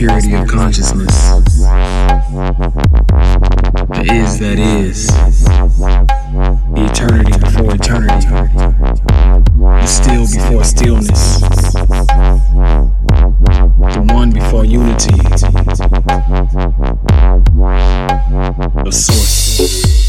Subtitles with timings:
[0.00, 1.14] purity of consciousness.
[3.90, 5.08] The is that is.
[6.74, 8.26] The eternity before eternity.
[9.58, 11.40] The still before stillness.
[13.92, 15.16] The one before unity.
[18.84, 19.99] The source.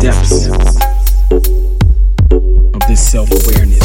[0.00, 0.48] Depths
[2.74, 3.78] of this self awareness.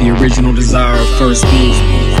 [0.00, 2.13] The original desire of first being.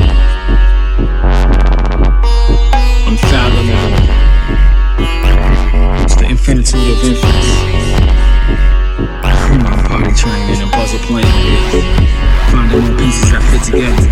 [13.34, 14.06] Pieces that fit together.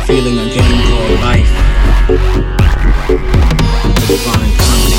[0.00, 1.50] Revealing a game called life.
[3.94, 4.98] The divine comedy.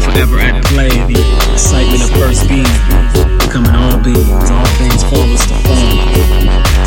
[0.00, 1.20] Forever at play, the
[1.52, 2.64] excitement of first being.
[3.38, 5.98] Becoming all beings, all things formless to form.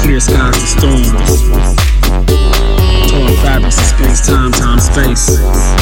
[0.01, 1.09] Clear skies to storms.
[3.09, 5.78] Torn fabrics of space, time, time, space.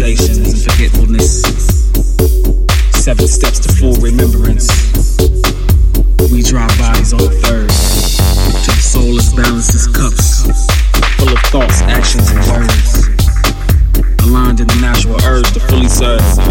[0.00, 1.42] Meditations, forgetfulness.
[3.04, 4.66] Seven steps to full remembrance.
[6.32, 7.68] We drive bodies on the third.
[7.68, 10.46] To the soul is balanced as cups,
[11.18, 13.08] full of thoughts, actions, and words.
[14.24, 16.49] Aligned in the natural urge to fully serve.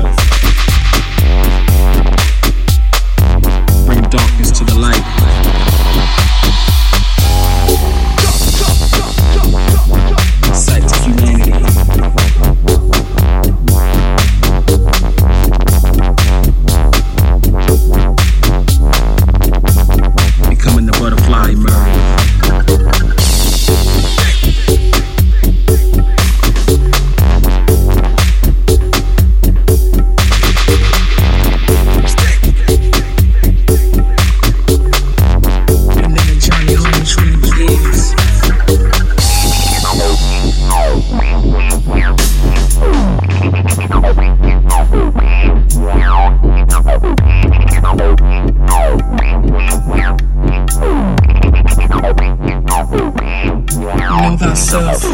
[54.60, 55.10] myself.